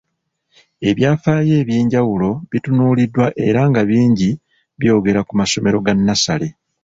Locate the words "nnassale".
5.97-6.47